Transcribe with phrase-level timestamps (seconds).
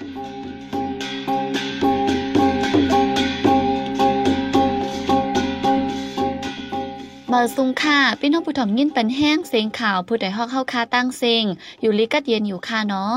[0.00, 11.44] เมื่อซุงค่ะพี่น้องผู้ถ่อมยินเป็นแห้งเสียงข่าวผู้ใดฮอกเข้าคาตั้งเสียง
[11.80, 13.16] อยู่ลิกัดเย็นอยู่ค่ะเนาะ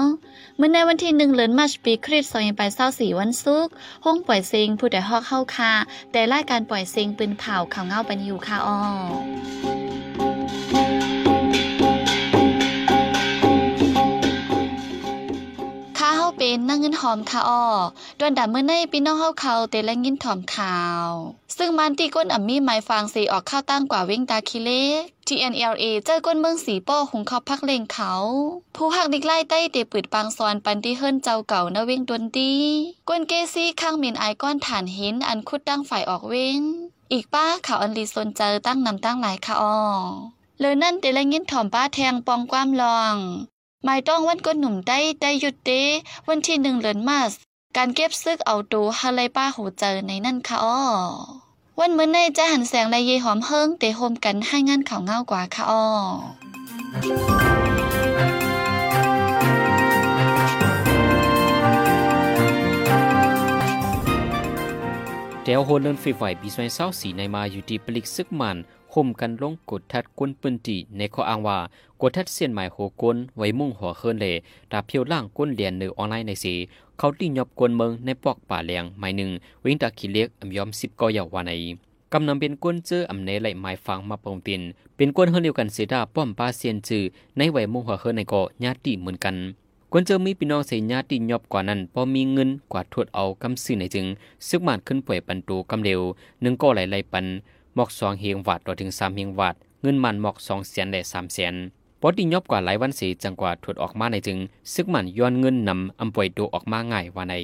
[0.58, 2.38] เมื่อในวันที่หนึ่งเดือนมาชปีคริสต์2 5
[2.80, 3.68] 2 4วันศุก
[4.06, 5.74] ห้องปล่อยเสียงผู้ใดฮอกเข้าคา
[6.12, 8.80] แต่รายการปล่อยเสียงปืนเผาข่าวเงาเปันอยู่ค่ะอ้อ
[16.38, 17.64] เป็นนั่งเงินหอมค่ะอ้อ
[18.20, 21.08] ดวนดาเมื่อในพี่น้องเฮาเขาเตละงินถอมข่าว
[21.58, 24.70] ซึ่งมันที่ก้นอ่ำมีหมายฟางสีออกข้าวตั้งกว่าเว้งตาคิเล
[25.28, 28.12] TNLA เจอก้นเมืองสีป้อหุงเขาพักเลงเขา
[28.76, 32.54] ผู้หักดิกไล่ใต้เตปืดปางซอนปันที่เฮิรนเจ้าเก่านะเว้งดวนดี
[33.10, 36.60] ก้นเกซี่ข้างเมียนไอก้อนฐานหินอันคุดตั้งฝ่ายออกเว้ง
[37.12, 39.78] อีกป้าเขาอันลีซนเจอตั้งนำตั้งหลายค่ะอ้อ
[40.60, 43.16] เลยนั่นเตละงินถอมป้าแทงปองความลอง
[43.86, 45.70] หมายต้องวันก้นหนุ่มได้ได้หยุดเต
[46.28, 47.34] วันที่หนึ่งเดือนมาส
[47.78, 50.80] การเก็บซึกเอาตัวฮาไลป้าหูเจอในนั่นค่ะอ้อ
[51.80, 55.84] วันเมื่อในจะหันแสงและเยหอมเฮิงเตโฮมกันให้งานข่าวเงากว่าค่ะอ้อ
[65.44, 68.58] เดวโฮเลนฟีไฟบีซอยเศร้าสีในมาอยู่ที่ปลิกซึกมัน
[68.94, 71.58] ห่มกันลงกดทัดก้นปืนตีในข้ออ้างว่า
[72.02, 74.36] กดทัดเสียนหมายโหกนไว้มุ่งหัวเคินเลย
[74.72, 76.54] ดาเพียวล่างก้นเหรียนในอออนไลน์ในสี
[76.98, 79.30] เขาตีหยอบกวนเมืองในปอกป่าแหลงหมายหนึ่ง
[79.64, 81.52] วิ่งตาขีเล็กอำยอมสิบก็ยาววาใน
[82.14, 84.62] กำนำเป็นก้นเจออำเนไหลหมายฟังมาปองติน
[84.96, 87.04] เป็นก้นเฮือเดียวกันเสียดาป้อมป้าเซียนจือ
[87.38, 89.36] ในไว้มุ่งหัวเคินในเกาะญาติเหมือนกัน
[89.92, 94.06] กวนเจอมีพี่น้องเสียญาติยอบกว่านั้นพอมีเงินกว่าทวดเอากำซื้อในจึง
[94.48, 96.02] ซึกมานขึ้นป่วยปันตูกำเร็ว
[96.42, 97.26] หนึ่งก็ไหลไหลปัน
[97.76, 101.56] หมอกสองเฮียงวัดต่อถึงสามเฮียงวัด เงินมันหมอกสองแสนและสามแสน
[102.02, 104.40] ปอดียอบกว่าหลายวันสีจังกว่าถดออกมาในถึง
[104.74, 107.36] ซึกมันย้อนเงินนำอำป่วยตัวออกมาง่ายว่าใน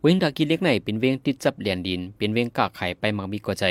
[0.00, 3.64] เวงตากีเล็กในเป็นเวงติดจับเหรียญดิน เป็นเวงกากไข่ไปมังมีกว่าใจ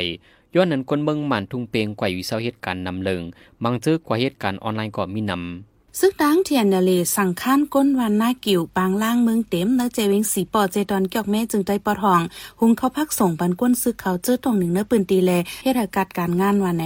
[0.56, 3.24] ย้อนนั้นคนเมืองมันทุ่งเปงกว่าอยู่เศร้าเหตุการณ์นำเลิง
[3.64, 12.22] มังเจอกว่าเหตุการณ์ออนไลน์ก็มีนำ ซึ่งดังเทียนเลสั่งค้านก้นวันหน้ากิ่วปางล่างเมืองเต็มแล้วเจวิงสีปอเจดอนเกี่ยวแม่จึงได้ปอทอง
[12.60, 15.32] หุงเขาพักส่งปันก้นซึกเขาเจอตรงหนึ่งเนื้อปืนตีแล
[15.64, 16.86] เฮ็ดอากาศการงานวันไหน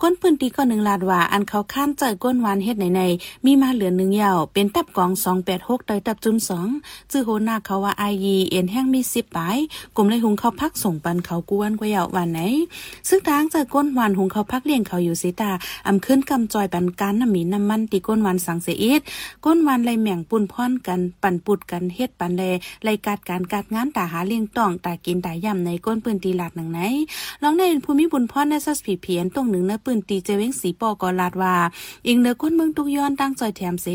[0.00, 3.02] ก้นปืนตีก็หนึ่งลาดว่าอันเขาค้านเจอก้นวันเฮ็ดไหนใน
[3.44, 6.68] มีมาเหลือหนึ่งยาวเป็นตับกองสองแปดหกได้ตับจุ่มสอง
[7.10, 9.58] จื้อโหหน้าเขาว่าไอยีเอ็นแห้งมีสิบปาย
[9.96, 12.40] กลุ่มเลยหุงเขาพักส่งปันเขากวนกว่ายาววันไหน
[13.08, 15.50] ซึ่งทางเจอก้นวันหุงเขาพักเลี้ยงเขาอยู่สิตา
[15.86, 19.00] อำขึ้นกำจอยปันการน้ำมีน้ำมันตีก้นวันสังเสียด
[19.44, 22.42] ก้นวันไลแม่งปุ่นพ่อนกันปั่นปุดกันเฮ็ดปันแล
[22.84, 26.80] ไลกาดการกาดงานตาหาเลี้ยงต้องตากินตาย่ำในก้นปืนตีหลาดหนังไหน
[27.42, 31.54] ลองในภูมิบุญพ่อนในซัสผีเพียนตรงหนึ่งเนื้อปืนตีเจเว้งสีปอกอลาดว่า
[32.06, 33.86] อิงเนื้อก้นเมืองตุกย้อนตั้งจอยแถมเส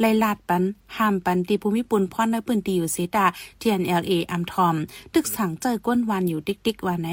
[0.00, 0.62] ไลลาดปัน
[0.96, 3.26] ห้ามปันตีภูมิปุนพ่อนในปืนตีอยู่เสตา
[3.58, 4.74] เทียนเอลเออัมทอม
[5.14, 7.08] ตึกสั่งเจอก้นวันอยู่ติ๊กติ๊กว่าไหน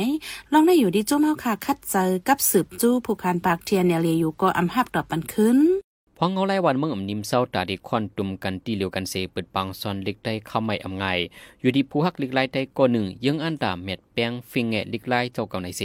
[0.52, 5.91] ลองได้อยู่ดีจุ้มเฮาค่ะคัดเจอกับสืบจู้ผู้คันปากเทียนเอลเออยู่ก็อำหับตอบปันขึ้น
[6.24, 11.06] พองเอาไล่วันเมืองอำนิมเศร้าตาดิคอนตุมกันตีเหลียวกันเสเปิดปังซอนเล็กได้เข้าไม่อำไง
[11.60, 15.82] อยู่ดีผู้ฮักเล็กไล่ได้ก็หนึ่งยังอันดาเม็ดแป้งฟิงแงเล็กไล่เจ้าเก่าในเส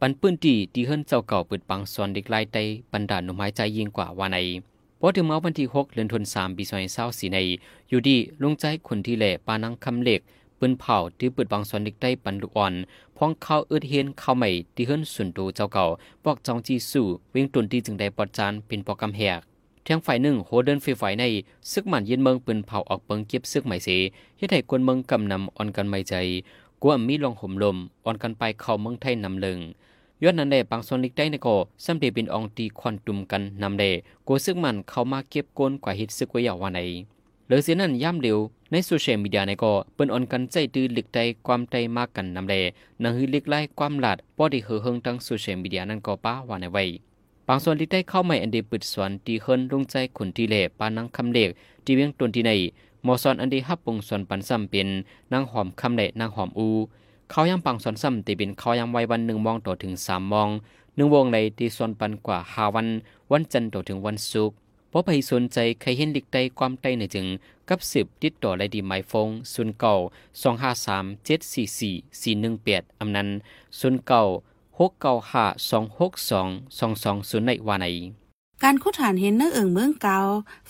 [0.00, 2.62] ปันปื้นตีตีเฮิรนเจ้าเก่าเปิดปังซอนเล็กไล่ได้
[2.92, 4.38] บรรดาหนุ่มหายใจยิ่งกว่าว่าใน
[5.00, 7.38] พอถึงเมาวันที่หกเดือนธันวาคมปีสองพันเศร้าสีใน
[7.88, 10.20] อยู่ดีลงใจคนที่แหล่ปานังคำเล็ก
[10.58, 12.72] ปืนเผาที่เปิดบางส่วนเล็กได้ปันลูกอ่อน
[13.16, 15.84] พ้องเข้าเอื้อเฮียนเข้าใหม่ที่เฮิรนสุนโตเจ้าเก่า
[16.24, 19.40] ปอกจองจีสู่เวงตุนที่จึงได้ปอดจานเป็นปอกกำแหก
[19.86, 21.24] ทางฝ่ายหนึ่งโหเดินไฟฝ่ายใน
[21.72, 23.88] ซึกหมันยินเมืองปืนเผาออกเปิงเก็บซึกใหม่เส
[24.38, 26.14] เฮ็ดให้คนเมืองกำนำอ่อนกันไม่ใจ
[26.82, 29.58] กว่ามีลองห่มลมอ่อนกันไปเข้าเมืองไทยนำเลิง
[30.22, 33.84] ย้อนนั้นแดบางส่วนลิกได้ในก็ซ้ำเดบินอองตีควันตุ่มกันนำเด
[34.26, 36.80] กูซึกมันเข้ามาเก็บก้นกว่าฮิตซึกไว้ยาววันไหน
[37.46, 38.38] เหลือเสียนั้นย่ำเร็ว
[38.70, 42.54] ในโซเชียลมีเดียในก็เปิ้นอ่อนกันใจตื้อลึกใจความใจมากกันนำเด
[43.02, 51.50] นังฮือลึกไล่ความหลาดป้อดีเหือเฮิงทั้งโซเชียลมีเดียนั้นก็ป้าว่าในไว้างส่วนที่ได้เข้าใหม่อันเดปิดสวนตีเฮินลงใจขุนทีเล่ปานังคำเล็ก
[51.84, 52.52] ที่เวียงตนที่ใน
[53.04, 54.88] หมอซอนอันเดฮับปงส่วนปันซ้ำเป็น
[55.32, 56.68] นางหอมคำเล่นางหอมอู
[57.30, 60.48] เขายังปังสอนซ้ำตีเป็นเขายังไว้วันหนึ่งมองต่อถึงสามมอง
[60.96, 62.88] หนึ่งวงในตีส่วนปันกว่าหาวัน
[63.30, 64.56] วันจันทร์ต่อถึงวันศุกร์
[64.88, 67.26] เพราะไปสนใจใครเห็นลิกใดความใดในจึง
[67.68, 69.94] กับสืบติดต่อไรดีไมฟงศูนย์เก่า
[70.42, 73.28] สองห้าสามเจ็ดสี่สี่สี่หนึ่งแปดอำนัน
[73.80, 74.22] ศูนย์เก่า
[74.88, 76.48] กเก้าหาสองหกสอง
[76.78, 77.86] สองสองศูนย์ในวาใน
[78.64, 80.18] การคุดฐานหินเนื้อเอิงเมืองเกา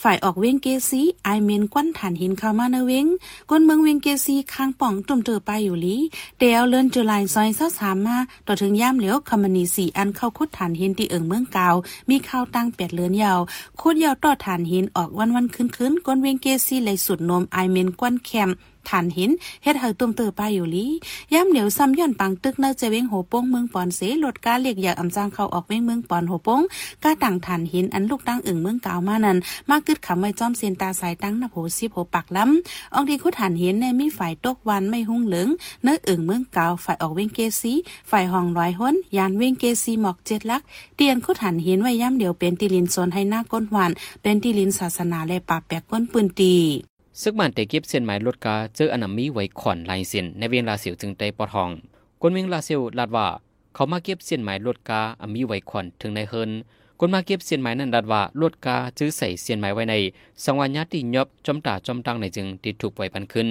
[0.02, 3.06] ฝ่ายออกเวงเกซีไอเมนกวนฐานหินเข้ามาเนเวง
[3.48, 5.96] กวนเมืองเวงเกซีข้างป่องตุ่มเจอไปอยู่ลี
[6.38, 11.68] เดียวเลื่อนจุลายซอยเศร้าสามมาต่อถึงย่ามเหลียวคอมมานีสี่อันเข้าคุดฐานหินที่เอิงเมืองเกา
[12.08, 13.40] มีข้าวตั้งแปดเลือนยาว
[13.80, 18.50] คุดยาวต่อฐานหินออกวันวันคืนคืนกวนเวงเกซีเลยสุดนมไอเมนกวนแคม
[18.88, 19.30] ฐานหิน
[19.62, 20.86] เฮ็ดให้ตุ้มเตอไปอยู่ลี
[21.32, 26.60] ย่ำเหลียวซ้ำย้อนปังตึกเนอเจเวงโหโป้งเมืองปอนเสลดกาเรียกอยากอำจางเข้าออกเวงเมืองปอนโหโป้ง
[27.02, 29.38] กาต่างฐานหินอันลูกตั้งอึ่งเมืองกาวมานั้น
[29.70, 35.48] มากึดขำไว้จอมเสียนตาสายตั้งนับโหสิบโหปักล้ำอองดีคุฐานหินในมีฝ่ายตกวันไม่หุ่งเหลือง
[35.82, 37.72] เนื้ออึ่งเมืองกาวฝ่ายออกเวงเกซี
[38.10, 40.62] ฝ่ายห้องร้อยห้นยานเวงเกซีหมอกเจ็ดลัก
[40.96, 43.90] เตียนคุฐานหินไว้ย่ำเดียวเป็นติลินโซนให้หน้าก้นหวาน
[44.22, 46.54] เป็นติลินศาสนาและป่าแปกก้นปืนตี
[47.22, 51.70] ซึกมันแต่เก็บเส้นหมายรถกาเจออนามีไว้ขอนลายเส้นในเวียงลาเสียวจึงได้ปอทอง
[52.20, 53.26] กวนเวียงลาเซียวลาดว่า
[53.74, 56.50] เขามาเก็บเส้นหมายรถกาอมีไว้ขอนถึงในเฮิน
[56.98, 59.94] คนมาเก็บเส้นหมายนั้นลาดว่ารถกาจื้อใส่เส้นหมายไว้ใน
[60.44, 63.48] สังวาญาติยบจอมตาจอมตังในจึงติดถูกไว้ปันขึ้น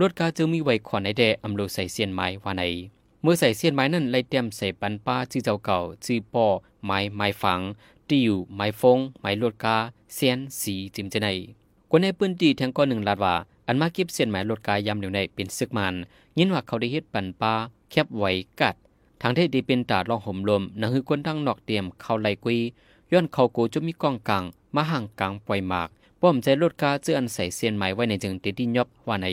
[0.00, 2.62] รถกาจึงมีไว้ขอนในแดอำโลใส่เส้นหมายว่าใน
[3.22, 6.46] เมื่อใส่เส้นไม้นั้นไล่เต็มใส่ปันป้าชื่อเจ้าเก่าชื่อปอ
[6.86, 7.60] ไม้ไม้ฝัง
[8.10, 9.76] ติวไม้ฟงไม้ลวดกา
[10.14, 11.28] เสียนสีจิมเจไน
[11.96, 13.34] คนในพื้นที่ทั้งก้อนหนึ่งลาดว่า
[13.66, 15.94] อันมาเก็บเส้นหมายลดกายำเหนียวในเป็นซึกมัน
[16.38, 17.52] ยินว่าเขาได้เฮ็ดปั่นป้า
[17.90, 18.24] แคบไหว
[18.60, 18.74] กัด
[19.22, 22.58] ทางเที่ดีเป็นตาลองห่มลมนังคือคนทั้งนอกเตรียมเข้าไลกุย
[23.12, 24.42] ย้อนเขาโกจะมีกองกลาง
[24.74, 25.88] มาห่างกลางปล่อยหมาก
[26.20, 29.26] ป้อมใจลดกาเจืออันใส่เส้นหมายไว้ในจึงติดที่ยอบว่าใน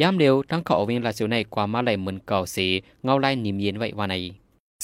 [0.00, 2.56] ยามเร็วทั้งเขาเอาเวงลาเซียวในกว่ามมาไหลเหมือนเก่าเส
[3.04, 4.16] เงาไล่นิ่มเย็นไว้ว่าใน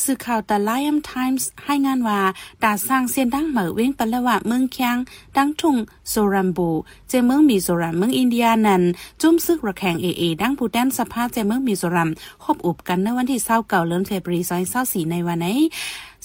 [0.04, 2.20] สื่อข่าวตะไลอมไทมส์ให้งานว่า
[2.62, 4.96] ตาสร้างเสียนดังเหมอเว้งปันละว่าเมืองเคียง
[5.36, 5.76] ดังทุ่ง
[6.08, 6.70] โซรัมบู
[7.08, 8.82] เจเมืองมีโซรัมเมืองอินเดียนัน
[9.20, 12.10] จุ้มซึกระแข่งเอเอดังผู้แดนสภาพเจเมืองมีโซรัม
[12.42, 15.46] คบอุบกันในวันที่เศร้าเก่าเลินเฟบรีซอยเศร้าสีในวันไหน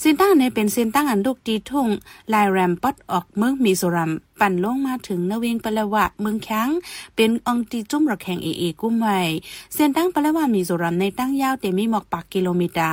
[0.00, 1.88] เส้นตั้งในเป็นเส้นตั้งอันลูกดีทุ่ง
[2.32, 6.68] ลายแรมปอดออกเมืองมีโซรัม ปั่นลงมาถึงนเวงปะละวะเมืองแข้ง
[7.16, 9.20] เป็นองตีจุ่มระแข่งเอเอกุ้มไว้
[9.74, 12.84] เส้นตั้งปะละวะมีโซรัมในตั้งยาวเตมีหมอกปักกิโลเมตร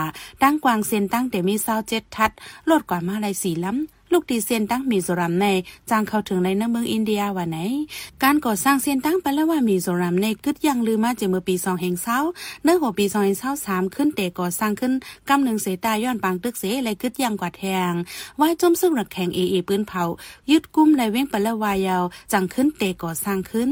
[0.42, 2.32] ตั้งกว้างเส้นตั้งเตมีเศร้าเจ็ดทัด
[2.70, 5.48] ลดกว่ามาลายสีล้ำ ลูกดีเซียนตั้งมีโซรัมใน
[5.90, 7.60] จางเข้าถึงในน้ำเมืองอินเดียวันไหน
[8.24, 12.20] การก่อสร้างเซียนตั้งไปแล้วว่ามีโซรัมในกึดยังลือมาจากเมื่อปีสองแห่งเศร้า
[12.64, 14.94] เนื้อหัวปีสองแห่งเศร้าสามขึ้นเตะก่อสร้างขึ้น
[15.30, 17.94] กำหนึ่งเสตาย้อนปางตึกเสอะกึดยังกว่าแทง
[18.38, 20.04] ไว้จมซึ่งรักแข่งเอเอปืนเผา
[20.52, 23.70] ยึดกุ้มในเว้งปแล้ววายาวจังขึ้นเตะก่อสร้างขึ้น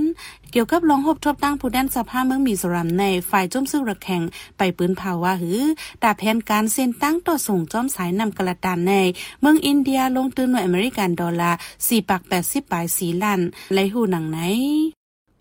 [0.51, 4.22] เกี่ยวกับรองหบทบตั้งผู้แดนสภาพเมืองมีโซรัมในฝ่ายจมซึ่งรักแข่ง
[4.57, 5.60] ไปปืนเผาว่าหือ
[6.04, 8.94] ตาแผนการเส้นตั้งต่อส่งจอมสายนำกระดานใน
[9.42, 11.57] เมืองอินเดียลงตื่นหน่วยอเมริกันดอลลาร์
[11.88, 13.42] สี่ปักแปดสิบปลายสีล้าน
[13.74, 14.38] ไรหูหนังไหน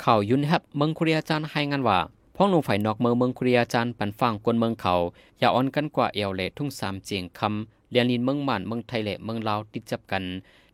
[0.04, 1.98] ข่าวยุนแฮบเมืองคุริยาจารย์ให้งานว่า
[2.36, 4.94] พ้องลงฝ่ายนอกเมืองเมืองคุริยาจารย์ปันฟังกวนเมืองเขา
[5.38, 10.24] อย่าอ่อนกันกว่าเอวเลทุ่งสามเจียงคำเรียนลินเมืองม่านเมืองไทยและเมืองลาวติดจับกัน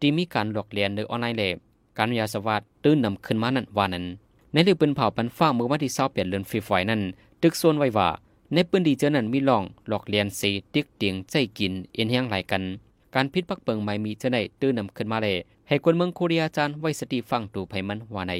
[0.00, 1.44] ที่มีการหลอกเรียนในออนไลน์เล
[1.98, 4.04] การวิทยาศาสตร์ตื้นนำขึ้นมานั่นว่านั้น
[4.54, 7.02] ในเรื่องปืนเผาปันฟังเมื่อวันที่เศร้าเปลี่ยนเรือนฟรีไฟนั้น
[7.42, 8.08] ตึกส่วนไว้ว่า
[8.52, 12.62] ในปืนดีเจอนั้นมีลอง หลอกเรียนสีติ๊กเตียงใจกิน เอ็นแห้งไหลกัน
[13.14, 15.36] การพิษปักเปิงไม่มีจะได้ตื้นนำขึ้นมาเลย
[15.68, 18.32] ให้คนเมืองโคเรียจารย์ไว้สติฟังตูไผมันว่าใน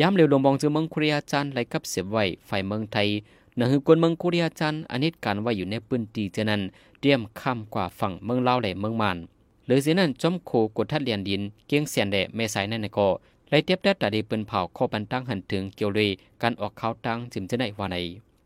[0.00, 3.08] ยามเร็วลงมองเจอเมืองโคเรียจารย์ไหลกับเสียบไว้ฝ่ายเมืองไทย
[3.56, 6.62] หนังคือกวนเมืองโคเรียจารย์อันเหตุการไว้อยู่ในปืนตีเจนั้น
[7.00, 9.18] เตรียมข้ามกว่าฝั่งเมืองลาวแลเมืองมาน
[9.66, 13.08] หรือเสียนั้นจอมโคกดทัดเลียนดิน เกียงเสียนแดเมสายนั่นก็
[13.52, 16.08] ไล่เทียบได้แต่ดีปืนเผาข้อปันตั้งหันถึงเกี่ยวเลย
[16.42, 17.96] การออกข่าวตั้งจิมจะได้ว่าใน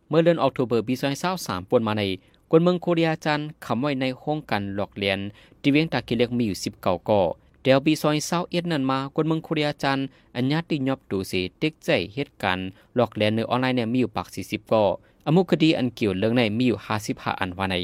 [0.08, 2.02] เมื่อเดือนออกตุเบอร์ปีซอยเศร้าสามปวนมาใน
[2.50, 5.18] กวนเมืองโคเรียจารย์คำไว้ในห้องการหลอกเลียน
[5.60, 7.22] ที่เวียงตากิเล็กมีอยู่สิบเก่าก่อ
[7.62, 10.06] เดี๋ยวปีซอยเศร้าเอ็ดนั่นมากวนเมืองโคเรียจารย์
[10.36, 12.66] อัญญาติยอบดูสิติ๊กใจเหตุการณ์
[12.96, 14.84] หลอกเลียนในออนไลน์เนี่ยมีอยู่ปากสี่สิบก่อ
[15.26, 17.76] อมุคดีอันเกี่ยวเรื่องในมีอยู่ห้าสิบห้าอันว่าใน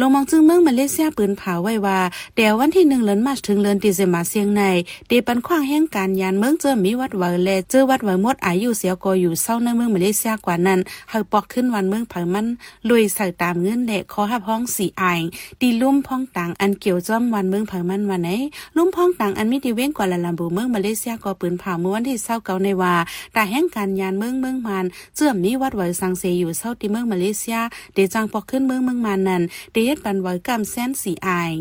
[0.00, 1.98] ลงมองจึงเมืองมาเลเซียปืนเผาไว้ว่า
[2.36, 4.62] เดี๋ยววันที่หนึ่งเลินมาถึงเลินตีเซมาเซียงใน
[5.08, 10.78] เดปันขว้างแห่งการยานเมืองเจอมีวัดเวอร์เลเจอวัดเวอร์มดอายุเสียกออยู่เศร้าในเมืองมาเลเซียกว่านั้น
[11.10, 12.46] เฮาปอกขึ้นวันเมืองเผามัน
[12.88, 15.20] ลุยใส่ตามเงินและขอหับห้องสีอาย
[15.60, 18.30] ตีลุ่มพ้องต่างอันเกี่ยวจอมวันเมืองเผามันวันไหน
[18.76, 22.94] ลุ่มพ้องต่างอันมีดีเว้งกว่าละลำบูเมืองมาเลเซียก็ปืนเผาเมื่อวันที่เศร้าเก่าในว่า
[23.32, 24.84] แต่แห่งการยานเมืองเมืองมัน
[25.16, 27.58] เจื่อมมีวัดวอร์สังเซอยู่เศร้าที่เมืองมาเลเซีย
[27.94, 29.42] เดจังปอกขึ้นเมืองเมืองมันนั้น
[29.72, 31.52] เดดปันไว้กำแสนสีอาย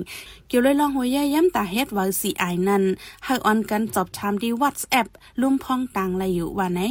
[0.50, 2.84] เกี่ยวเลยลองหัวย่ย้ำตาเฮ็ดว่าสีอายนั้น
[3.26, 5.08] ให้ออนกันจอบชามดีวอทส์แอป
[5.42, 6.82] ลุ่มพองต่างละอยู่ว่าไหน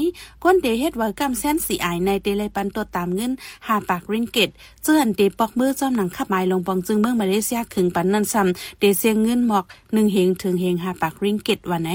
[0.42, 3.32] ก้นเดเฮ็ดว่ากำแสนสีอายในเดเลยปันตัวตามเงิน
[3.66, 4.50] หาปากริงเกต
[4.84, 11.90] เจือนเดปอกมือจอมหนังขับไม้ลงปองจึงเมืองมาเลเซียขึงปันนั่นซ้ำเดเสียงเงินหมอกหนึ่งเฮงถึงเฮงหาปากริงเกตว่าไหน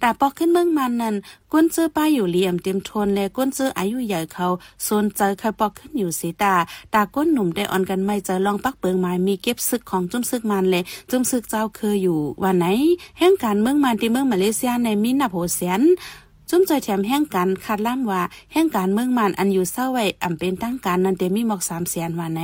[0.00, 1.14] แต่ปอกขึ้นเมืองมันนั้น
[1.52, 4.46] ก้นเจอป้ายอยู่เหลี่ยมเต็มทนและก้นเจออายุใหญ่เขา
[4.84, 6.54] โซนเจอครปอกขึ้นอยู่สีตา
[6.94, 12.66] ตาก้นหนุ่มได้ออนกันไม่เจอลองปักเปิงไม้มีเก็บซึกของจุ้มซึกมันเลยจุ้มซึกเจ้าเคยอยู่วันไหน
[13.18, 15.82] แห่งการเมืองมันที่เมืองมาเลเซียในมินาโพเซียน
[16.50, 18.22] จุ้มใจแถมแห่งการคาดล่ามว่า
[18.52, 22.42] แห่งการเมืองมันอันอยู่เศร้าไว้อำเป็นตั้งการนันเตมีหมอกสามแสนวันไหน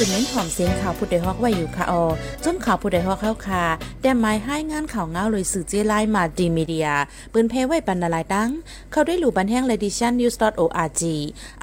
[0.00, 2.04] พี่องเน้นหอมเสียงข่าวผู้ใดฮอกไว้อยู่ค่ะออ
[2.44, 3.64] จนข่าวผู้ใดฮอกเข้าค่ะ
[4.02, 6.88] แต่หมายให้งานข่าวเงาเลยสื่อเจไลมาดีมีเดีย
[7.32, 8.50] ปืนเพไว้ปันนาลายดัง
[8.92, 11.02] เขาได้หลู่บันแห้ง ledition news org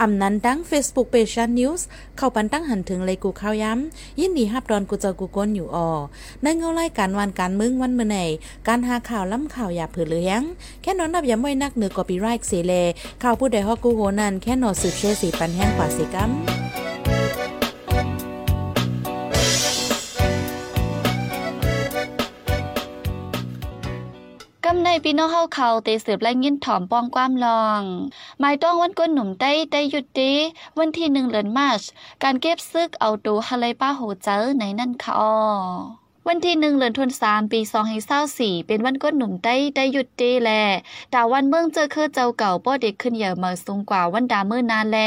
[0.02, 1.82] อำนั้นดัง Facebook page news
[2.18, 5.90] เข้าปันตั้งหันถึงเลยกูข้าวย้ำยินดีฮับดอนกูเจอกูก้นอยู่ออ
[6.44, 8.18] ในเงาไล่การวันการมึงวันเมื่อไหน
[8.68, 10.42] การหาข่าวล้ำข่าวอย่าเผือเลี้ยง
[10.82, 12.74] แค่นอนนับย้ำไว้นักเหนือกอปีไรค์เสเล
[13.24, 16.67] ข่าวผู้ใดฮอกกูโหนันแค่นอสืบเชสีปันแห้งกว่าสิกัม
[25.06, 27.82] พี่น้องเฮาเขาเตสืบและยินถ่อมปองความลอง
[28.40, 30.34] หมายต้องวันก้นหนุ่มใต้ได้หยุดดี
[30.80, 31.84] วันที่หนึ่งเดือนมาร์ช
[32.24, 35.22] การเก็บซึกเอาตูฮาเลยป้าโหเจอในนั่นค่ะอ
[36.30, 40.50] วันที่หนึ่งเดือนธันวาคมปีสองห้าสี่เป็นวันก้นหนุ่มได้ได้หยุดดีแล
[41.14, 44.98] ดาวันเมืองเจอคือเจ้าเก่าป้อเด็กขึ้นเหยอะมาสูงกว่าวันดาเมื่อนานแล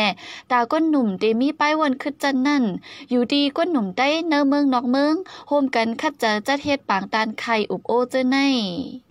[0.52, 2.64] ดาก้นหนุ่มเดมีป้ายวันขึ้นจันนั่น
[3.10, 5.14] อยู่ดีก้นหนุ่มได้เนอเมืองนอกเมือง
[5.48, 8.36] โฮมกันคัดเจอจัดเฮ็ดปางตานไข่อุบโอเจอใน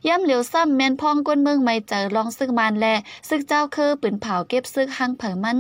[0.08, 2.86] ย่ำเหลียวซ้ำแมนพองก้นเมืองไม่เจอลองซึกมานแล
[3.30, 5.60] ซึกเจ้าคือปืนเผาเก็บซึกหังเผอมัน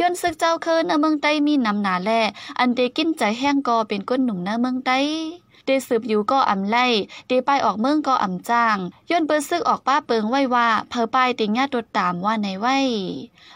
[0.00, 2.10] ย้อนซึกเจ้าเคือเนเมืองใต้มีนำหนาแล
[2.58, 4.98] อันเดกินใจแห้งกอเป็นก้นหนุ่มเนอเมืองใต้
[5.66, 6.86] เดสืบอยู่ก็อ่ำไล่
[7.28, 8.76] เดไปออกเมืองก็อ่ำจ้าง
[9.10, 12.78] ย้อนเปิ้ซึกออกป้าเปิงไว้ว่าเพอป้ายติงญาตดตามว่าในไว้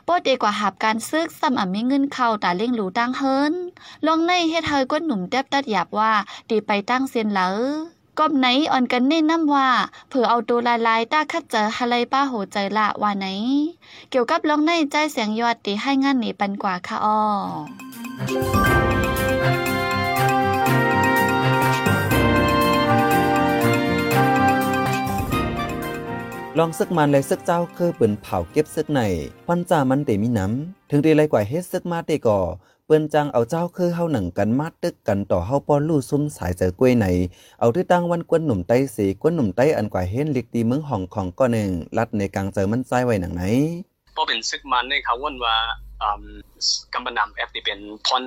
[0.06, 3.54] ป้อเดกว่าหับการซึกซ้ำอ่ำมีเงินเข้าตาเล่งหลูดังเฮิน
[4.06, 6.12] ลองในเฮ็ดเฮยก้นหนุ่มแดบตัดหยาบว่า
[6.46, 7.50] เดไปตั้งเซียนเหลอ
[8.18, 9.68] ก้มไหนอ่อนกันแน่น้ำว่า
[10.08, 13.26] เผื่อเอาตัวลายลายต้าคัดเจอฮะไรป้าโหใจละว่าไหน
[14.10, 17.18] เกี่ยวกับลองในใจเสียงยอดตีให้งานหนีปันกว่าค่ะอ้อ
[26.58, 29.00] ลองซึกมันเลยซึกเจ้าคือเปิ้นเผาเก็บซึกใน
[29.46, 32.38] พันจามันเตมีน้ำ ถึงได้ไรกว่าเฮ็ดซึกมาเตก่อ
[32.86, 37.06] เปิ้นจังเอาเจ้าคือเฮาหนังกันมาตึกกันต่อเฮาป้อนลู่ซุ่มสายเจอกล้วยใน
[37.60, 43.42] เอาที่ตั้งวันกวนหนุ่มไต้สีกวนหนุ่มไต้อันกว่าเฮ็นลิกตีเมืองห้องของก็หนึ่งรัดในกลางเจอมันใจไว้หนังไหน
[44.12, 45.56] เพราเป็นซึกมันในเขาวนว่า
[46.94, 48.24] กำบันนำแอปที่เป็นพร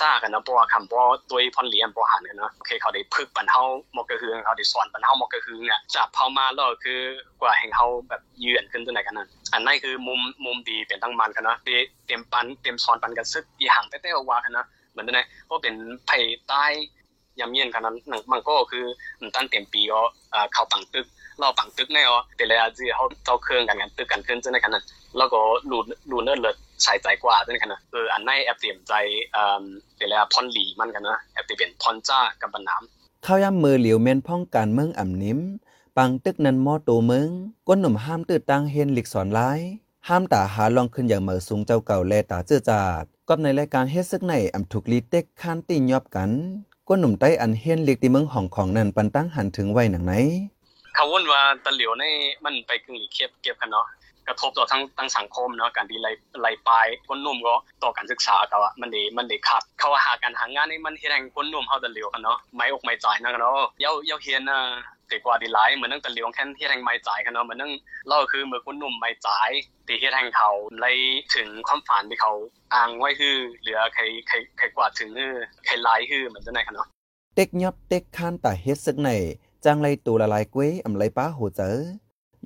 [0.00, 3.62] จ้ากันนะเพราะว่าคำเพราะตัวพรเหลียนเพราะหันกันนะโอเคเขาได้พึกปันเฮา
[3.96, 7.00] มอกกระฮือเขาได้สอนปันเฮามอกกระฮือเนี่ยจากเผามาแล้วคือ
[7.40, 15.74] กว่าแห่งเฮาแบบเยือนขึ้นตัวไหนกันนั้นอันนั้นคือมุมมุมดีเป็นทั้งมันกันนะเตรียมปันเตรียมสอนปันกันซึกอีห่างแต่แต่ว่ากันนะเหมือนตัวไหนเพราะเป็น
[16.06, 16.18] ไผ่
[16.48, 16.64] ใต้
[17.40, 18.84] ยามเย็นกันนั้นหนังมันก็คือ
[19.20, 20.00] มันตั้งเต็มปีก็
[20.52, 21.06] เข้าปังตึก
[21.38, 24.84] เราปังตึกแน่อ๋อแต่ละจีเขาเจ้าเครื่องกันกันตึกกันขึ้นจังได๋กันนั้น
[25.16, 25.40] แล้วก็
[25.70, 25.78] รู
[26.10, 28.92] รูเนิร์ดเลิศ ใช้ใจกว่าจังได๋กันนะเอออันในแอปเตรียมใจ
[29.32, 29.64] เอ่อ
[29.96, 35.38] แต่ละพรหลีมันกันนะแอปที่เป็นพรจ้ากับบันน้ำข้าวยำมือเหลียวแม่นพ่องการเมืองอ่ำนิ้ม
[35.96, 37.28] ปังตึกนันมอโตเมือง
[37.68, 39.60] ก้นหนุ่มห้ามตืดตังเฮนลิกสอนร้าย
[40.08, 46.30] ห้ามตาหาลองขึ้นอย่างเหมือสูงเจ้าเก่าแลตาเจือจาดก็ในรายการเฮ็ดซึกในอ่ำถูกลีเต็กข้านตียอบกัน
[46.88, 50.12] ก้นหนุ่มใต้อันเฮนลิกตีเมืองห้องของนั่นปันตั้งหันถึงไว้หนังไหน
[50.94, 52.04] เขาวนว่าตะเหลียวใน
[52.44, 53.86] มันไปกึ่งหลีเคียบเก็บกันเนาะ
[54.28, 64.60] กระทบต่อทั้งทั้งสังคมเนาะการที่ไล่ไล่ปลายคนหนุ่มก็ต่อการศึกษาเขาอะมันดีมันดีขาดเขาหาการหางานนี่มันเฮ็ดให้คนหนุ่มเฮาตะเหลียวกันเนาะไม่อกไม่ใจนะกันเนาะเยาเยาเฮียนน่ะ
[65.10, 67.72] ต่กว่าดีหลายเหมือนนั่งตะเหลียวแค่เฮ็ดให้ไม่จ่ายกันเนาะเหมือนนั่ง
[68.08, 69.50] เราคือเมื่อคนหนุ่มไม่จ่าย
[69.86, 70.92] ที่เฮ็ดให้เขาไล่
[71.34, 72.32] ถึงความฝันที่เขา
[72.74, 75.34] อ้างไว้คือเหลือใครใครใครกว่าถึงคือ
[75.66, 76.88] ใครหลายคือเหมือนจังได๋กันเนาะ
[77.34, 79.10] เต็กยอบเต็กข้านตาเฮ็ดซึกใน
[79.64, 81.76] จังไรตูละลายกวยอำไรป้าโหเจอ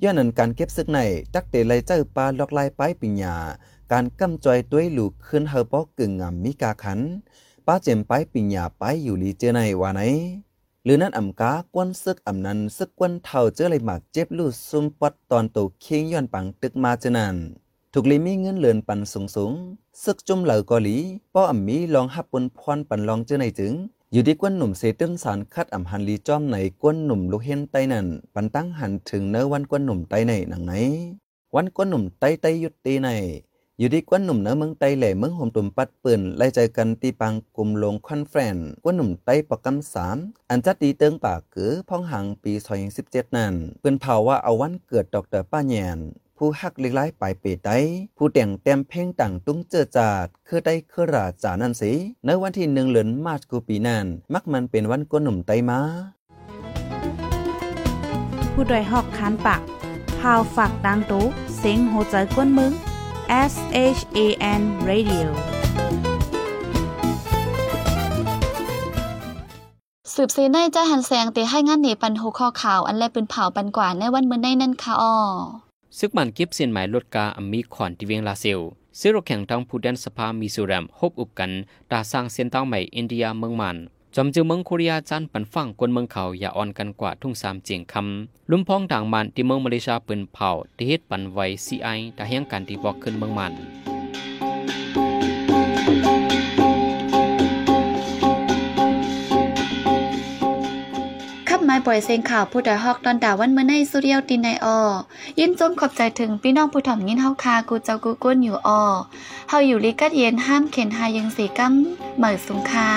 [0.03, 0.99] ย้อนนั้นการเก็บซึกใน
[1.33, 3.35] จักเตไลเจอปลาลอกลายไปปิญญา
[3.91, 6.99] การกำจอยด้วยลูกขึ้นเฮาปอกกึ่งงามมีกาขัน
[7.65, 10.01] ป้าเจมไปปิญญาไปอยู่ลีเจอในว่าไหน
[10.83, 17.35] หรือนั้นอำกากวนซึกอำนั้นซึกกวนเท่าเจอเลยหมากเจ็บลูซุมปัดตอนโตเคียงย้อนปังตึกมาเจอนั้น
[17.93, 19.51] ถูกลีมีเงินเลือนปันสูงสูง
[20.03, 20.97] ซึกจุ่มเหล่ากอหลี
[21.33, 23.73] ป้ออำมีลองหับปนพรปันลองเจอในจึง
[24.13, 30.73] อยู่ที่กวนหนุ่มเซตึงสารคัดอ่ำหันลีจอมในกวนหนุ่มลูกเฮนไตนั่นปันตั้งหันถึงเนื้อวันกวนหนุ่มไตในหนังไหน
[31.55, 33.07] วันกวนหนุ่มไตไตยุดตีใน
[33.79, 40.17] อยู่ที่กวนหนุ่มเนื้อเมืองไตแหล่เมืองโฮมตุ่มปัดปืนไล่ใจกันตีปังกลุ่มลงคอนเฟรนกวนหนุ่มไตประกำสาม
[40.49, 42.53] อันจัดตีเติงปากกือพ่องหังปี
[42.95, 45.99] 2017นั่นเปิ้นเผาว่าเอาวันเกิดดอกเตอร์ป้าแยน
[46.41, 47.69] ผู้ฮักเล็กไล่ปลายเปไต
[48.17, 51.91] ผู้แต่งเต็มเพลงต่างตุ้งเจอจาดคือได้คือราจานั่นสิ
[52.25, 55.79] ในวันที่หนึ่งเหลือนมาร์ชกูปีนั้นมักมันเป็นวันก้นหนุ่มไตมา
[58.53, 59.61] ผู้ดยหอกคานปาก
[60.19, 61.25] พาวฝากดังตู้
[61.57, 62.71] เซ็งโหใจกวนมึง
[63.51, 63.53] S
[63.97, 64.19] H A
[64.59, 65.27] N Radio
[70.13, 75.15] สืบเสในใจหันแสงเตให้งานหนีปันหูข้อข่าว อันแลปืนเผาปันกว่าในวันมื้อในนั่นค่ะอ้อ
[75.99, 78.59] ซึกมันเก็บเส้นหมายลดกาอมีขอนที่เวียงลาเซล
[78.97, 81.51] เซโรแข่งทางผู้แดนสภามิโซรัมฮบอุบกัน
[81.91, 83.77] ตาสร้างเส้นทางใหม่อินเดียเมืองมัน
[84.15, 93.53] จอมจือเมืองโคเรียจันปันฟังกวนเมืองเขาอย่าอ่อนกันกว่าทุ่งสามเจียงคำลุ่มพ้องด่างมันที่เมืองมาเลเซียปืนเผาที่เฮ็ดปันไว้ซีไอตาเฮียงกันที่บอกขึ้นเมืองมัน
[101.69, 104.79] ขับไม้ปล่อยเสียงข่าวผู้ใดฮอกตอนดาวันเมื่อในสุเรียวตินในออ
[105.39, 108.83] ยินจมขอบใจถึงพี่น้องผู้ถ่อมยินเฮาคากูเจ้ากูก้นอยู่ออ
[109.49, 111.73] เฮาอยู่ลิกัดเย็นห้ามเข็นหายังสีกั้ม
[112.17, 112.89] เหมือสุงคา